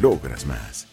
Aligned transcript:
logras 0.00 0.46
más. 0.46 0.86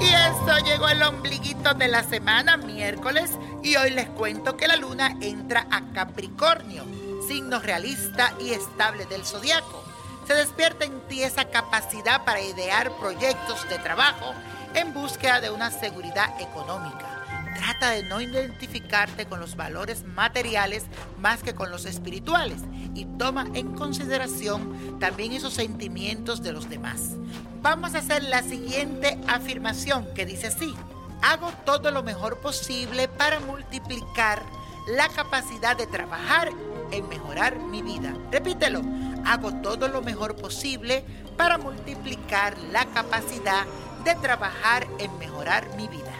Y 0.00 0.08
esto 0.08 0.58
llegó 0.64 0.88
el 0.88 1.02
ombliguito 1.02 1.74
de 1.74 1.88
la 1.88 2.02
semana, 2.02 2.56
miércoles, 2.56 3.32
y 3.62 3.76
hoy 3.76 3.90
les 3.90 4.08
cuento 4.10 4.56
que 4.56 4.66
la 4.66 4.76
luna 4.76 5.16
entra 5.20 5.66
a 5.70 5.92
Capricornio, 5.92 6.84
signo 7.26 7.60
realista 7.60 8.34
y 8.40 8.50
estable 8.50 9.06
del 9.06 9.24
zodiaco. 9.24 9.84
Se 10.26 10.34
despierta 10.34 10.84
en 10.84 11.00
ti 11.08 11.22
esa 11.22 11.46
capacidad 11.46 12.24
para 12.24 12.40
idear 12.40 12.92
proyectos 12.98 13.68
de 13.68 13.78
trabajo 13.78 14.34
en 14.74 14.92
búsqueda 14.94 15.40
de 15.40 15.50
una 15.50 15.70
seguridad 15.70 16.40
económica. 16.40 17.24
Trata 17.56 17.90
de 17.90 18.02
no 18.04 18.20
identificarte 18.20 19.26
con 19.26 19.40
los 19.40 19.56
valores 19.56 20.04
materiales 20.04 20.84
más 21.18 21.42
que 21.42 21.54
con 21.54 21.70
los 21.70 21.84
espirituales 21.84 22.62
y 22.94 23.04
toma 23.04 23.46
en 23.54 23.74
consideración 23.74 24.98
también 24.98 25.32
esos 25.32 25.54
sentimientos 25.54 26.42
de 26.42 26.52
los 26.52 26.68
demás. 26.68 27.16
Vamos 27.62 27.94
a 27.94 27.98
hacer 27.98 28.22
la 28.24 28.42
siguiente 28.42 29.18
afirmación 29.28 30.06
que 30.14 30.24
dice 30.24 30.46
así. 30.46 30.74
Hago 31.22 31.52
todo 31.66 31.90
lo 31.90 32.02
mejor 32.02 32.38
posible 32.38 33.08
para 33.08 33.40
multiplicar 33.40 34.42
la 34.88 35.08
capacidad 35.08 35.76
de 35.76 35.86
trabajar 35.86 36.48
en 36.90 37.08
mejorar 37.08 37.58
mi 37.58 37.82
vida. 37.82 38.14
Repítelo. 38.30 38.82
Hago 39.26 39.52
todo 39.60 39.88
lo 39.88 40.00
mejor 40.00 40.36
posible 40.36 41.04
para 41.36 41.58
multiplicar 41.58 42.56
la 42.72 42.86
capacidad 42.86 43.66
de 44.04 44.14
trabajar 44.16 44.86
en 44.98 45.16
mejorar 45.18 45.66
mi 45.76 45.88
vida. 45.88 46.12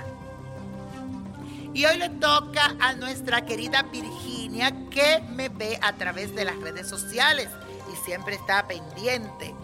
Y 1.72 1.84
hoy 1.84 1.98
le 1.98 2.08
toca 2.08 2.74
a 2.80 2.94
nuestra 2.94 3.44
querida 3.44 3.82
Virginia 3.84 4.72
que 4.91 5.22
me 5.30 5.48
ve 5.48 5.78
a 5.82 5.92
través 5.94 6.34
de 6.34 6.44
las 6.44 6.56
redes 6.56 6.88
sociales 6.88 7.48
y 7.92 7.96
siempre 8.04 8.34
está 8.34 8.66
pendiente 8.66 9.54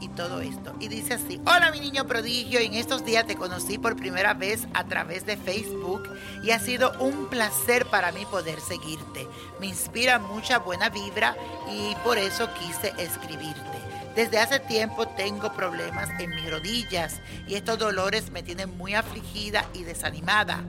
y 0.00 0.08
todo 0.08 0.40
esto. 0.40 0.74
Y 0.80 0.88
dice 0.88 1.14
así, 1.14 1.40
hola 1.46 1.70
mi 1.70 1.80
niño 1.80 2.06
prodigio, 2.06 2.60
en 2.60 2.74
estos 2.74 3.04
días 3.04 3.26
te 3.26 3.36
conocí 3.36 3.78
por 3.78 3.96
primera 3.96 4.34
vez 4.34 4.66
a 4.74 4.84
través 4.84 5.26
de 5.26 5.36
Facebook 5.36 6.08
y 6.42 6.50
ha 6.50 6.58
sido 6.58 6.92
un 7.00 7.26
placer 7.28 7.86
para 7.86 8.12
mí 8.12 8.24
poder 8.26 8.60
seguirte. 8.60 9.26
Me 9.60 9.66
inspira 9.66 10.18
mucha 10.18 10.58
buena 10.58 10.88
vibra 10.88 11.36
y 11.70 11.94
por 12.04 12.18
eso 12.18 12.48
quise 12.54 12.92
escribirte. 12.98 13.84
Desde 14.14 14.38
hace 14.38 14.60
tiempo 14.60 15.08
tengo 15.08 15.52
problemas 15.54 16.08
en 16.20 16.30
mis 16.30 16.48
rodillas 16.48 17.20
y 17.48 17.54
estos 17.54 17.78
dolores 17.78 18.30
me 18.30 18.44
tienen 18.44 18.76
muy 18.76 18.94
afligida 18.94 19.66
y 19.74 19.82
desanimada. 19.82 20.62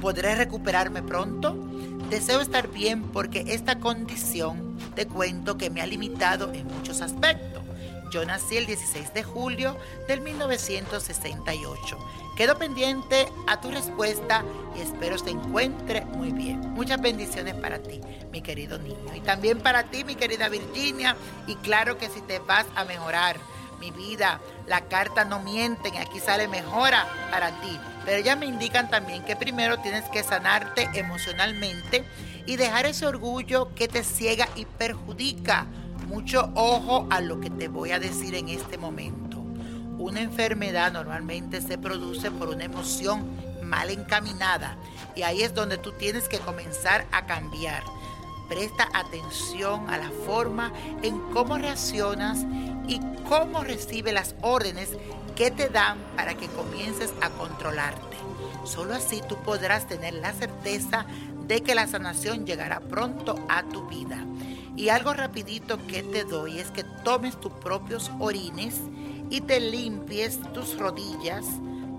¿Podré 0.00 0.34
recuperarme 0.34 1.02
pronto? 1.02 1.56
Deseo 2.10 2.40
estar 2.40 2.68
bien 2.68 3.02
porque 3.02 3.44
esta 3.48 3.78
condición 3.78 4.78
te 4.94 5.06
cuento 5.06 5.58
que 5.58 5.70
me 5.70 5.80
ha 5.80 5.86
limitado 5.86 6.52
en 6.52 6.66
muchos 6.66 7.00
aspectos. 7.00 7.57
Yo 8.10 8.24
nací 8.24 8.56
el 8.56 8.66
16 8.66 9.12
de 9.12 9.22
julio 9.22 9.76
del 10.06 10.20
1968. 10.20 11.98
Quedo 12.36 12.58
pendiente 12.58 13.28
a 13.46 13.60
tu 13.60 13.70
respuesta 13.70 14.44
y 14.76 14.80
espero 14.80 15.18
se 15.18 15.30
encuentre 15.30 16.04
muy 16.04 16.32
bien. 16.32 16.60
Muchas 16.70 17.00
bendiciones 17.00 17.54
para 17.54 17.80
ti, 17.80 18.00
mi 18.30 18.40
querido 18.40 18.78
niño. 18.78 19.14
Y 19.14 19.20
también 19.20 19.60
para 19.60 19.90
ti, 19.90 20.04
mi 20.04 20.14
querida 20.14 20.48
Virginia. 20.48 21.16
Y 21.46 21.56
claro 21.56 21.98
que 21.98 22.08
si 22.08 22.20
te 22.22 22.38
vas 22.38 22.66
a 22.76 22.84
mejorar, 22.84 23.36
mi 23.80 23.90
vida, 23.90 24.40
la 24.66 24.82
carta 24.82 25.24
no 25.24 25.40
mienten, 25.40 25.96
aquí 25.96 26.20
sale 26.20 26.48
mejora 26.48 27.06
para 27.30 27.50
ti. 27.60 27.78
Pero 28.04 28.20
ya 28.20 28.36
me 28.36 28.46
indican 28.46 28.90
también 28.90 29.24
que 29.24 29.36
primero 29.36 29.78
tienes 29.78 30.04
que 30.10 30.22
sanarte 30.22 30.88
emocionalmente 30.94 32.04
y 32.46 32.56
dejar 32.56 32.86
ese 32.86 33.06
orgullo 33.06 33.74
que 33.74 33.88
te 33.88 34.02
ciega 34.02 34.48
y 34.56 34.64
perjudica. 34.64 35.66
Mucho 36.08 36.50
ojo 36.54 37.06
a 37.10 37.20
lo 37.20 37.38
que 37.38 37.50
te 37.50 37.68
voy 37.68 37.90
a 37.90 37.98
decir 37.98 38.34
en 38.34 38.48
este 38.48 38.78
momento. 38.78 39.44
Una 39.98 40.22
enfermedad 40.22 40.90
normalmente 40.90 41.60
se 41.60 41.76
produce 41.76 42.30
por 42.30 42.48
una 42.48 42.64
emoción 42.64 43.28
mal 43.62 43.90
encaminada 43.90 44.78
y 45.14 45.22
ahí 45.22 45.42
es 45.42 45.54
donde 45.54 45.76
tú 45.76 45.92
tienes 45.92 46.26
que 46.26 46.38
comenzar 46.38 47.06
a 47.12 47.26
cambiar. 47.26 47.82
Presta 48.48 48.88
atención 48.94 49.90
a 49.90 49.98
la 49.98 50.10
forma 50.24 50.72
en 51.02 51.20
cómo 51.34 51.58
reaccionas 51.58 52.38
y 52.88 53.00
cómo 53.28 53.62
recibe 53.62 54.10
las 54.10 54.34
órdenes 54.40 54.96
que 55.36 55.50
te 55.50 55.68
dan 55.68 55.98
para 56.16 56.34
que 56.34 56.46
comiences 56.46 57.12
a 57.20 57.28
controlarte. 57.28 58.16
Solo 58.64 58.94
así 58.94 59.20
tú 59.28 59.36
podrás 59.42 59.86
tener 59.86 60.14
la 60.14 60.32
certeza 60.32 61.04
de 61.46 61.62
que 61.62 61.74
la 61.74 61.86
sanación 61.86 62.46
llegará 62.46 62.80
pronto 62.80 63.38
a 63.50 63.62
tu 63.64 63.86
vida. 63.88 64.24
Y 64.78 64.90
algo 64.90 65.12
rapidito 65.12 65.84
que 65.88 66.04
te 66.04 66.22
doy 66.22 66.60
es 66.60 66.70
que 66.70 66.84
tomes 67.02 67.38
tus 67.40 67.52
propios 67.54 68.12
orines 68.20 68.80
y 69.28 69.40
te 69.40 69.58
limpies 69.58 70.40
tus 70.52 70.78
rodillas 70.78 71.44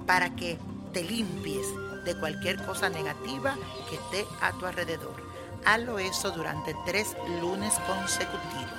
para 0.08 0.34
que 0.34 0.58
te 0.94 1.04
limpies 1.04 1.68
de 2.06 2.16
cualquier 2.16 2.56
cosa 2.66 2.88
negativa 2.88 3.58
que 3.90 3.96
esté 3.98 4.26
a 4.42 4.54
tu 4.54 4.66
alrededor. 4.66 5.14
Hazlo 5.66 6.00
eso 6.00 6.32
durante 6.32 6.74
tres 6.86 7.18
lunes 7.42 7.74
consecutivos. 7.86 8.72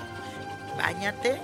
Báñate 0.78 1.38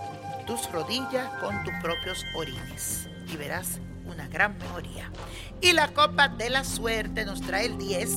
tus 0.46 0.72
rodillas 0.72 1.28
con 1.42 1.62
tus 1.62 1.74
propios 1.82 2.24
orines 2.34 3.06
y 3.30 3.36
verás 3.36 3.80
una 4.06 4.28
gran 4.28 4.56
mejoría. 4.56 5.12
Y 5.60 5.74
la 5.74 5.88
copa 5.88 6.28
de 6.28 6.48
la 6.48 6.64
suerte 6.64 7.26
nos 7.26 7.42
trae 7.42 7.66
el 7.66 7.76
10, 7.76 8.16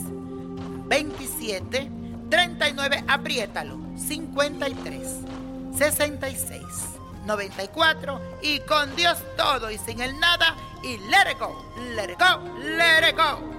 27, 0.88 1.99
39, 2.30 3.04
apriétalo, 3.08 3.78
53, 3.98 5.08
66, 5.78 6.62
94 7.26 8.22
y 8.42 8.60
con 8.62 8.96
Dios 8.96 9.18
todo 9.38 9.72
y 9.72 9.78
sin 9.78 10.02
el 10.02 10.20
nada 10.20 10.56
y 10.84 10.98
let 11.10 11.32
it 11.32 11.40
go, 11.40 11.56
let 11.96 12.12
it 12.12 12.20
go, 12.20 12.42
let 12.60 13.10
it 13.10 13.16
go. 13.16 13.59